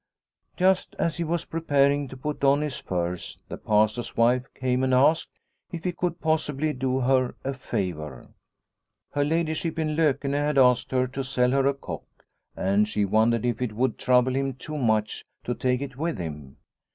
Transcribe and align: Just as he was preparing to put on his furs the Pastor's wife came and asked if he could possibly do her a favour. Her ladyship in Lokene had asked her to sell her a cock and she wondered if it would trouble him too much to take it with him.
Just 0.57 0.95
as 0.97 1.17
he 1.17 1.23
was 1.23 1.45
preparing 1.45 2.07
to 2.07 2.17
put 2.17 2.43
on 2.43 2.61
his 2.61 2.77
furs 2.77 3.37
the 3.49 3.57
Pastor's 3.59 4.17
wife 4.17 4.51
came 4.55 4.83
and 4.83 4.95
asked 4.95 5.39
if 5.71 5.83
he 5.83 5.91
could 5.91 6.19
possibly 6.19 6.73
do 6.73 7.01
her 7.01 7.35
a 7.43 7.53
favour. 7.53 8.25
Her 9.11 9.23
ladyship 9.23 9.77
in 9.77 9.95
Lokene 9.95 10.33
had 10.33 10.57
asked 10.57 10.89
her 10.89 11.05
to 11.09 11.23
sell 11.23 11.51
her 11.51 11.67
a 11.67 11.75
cock 11.75 12.25
and 12.55 12.87
she 12.87 13.05
wondered 13.05 13.45
if 13.45 13.61
it 13.61 13.73
would 13.73 13.99
trouble 13.99 14.35
him 14.35 14.55
too 14.55 14.79
much 14.79 15.23
to 15.43 15.53
take 15.53 15.81
it 15.83 15.97
with 15.97 16.17
him. 16.17 16.57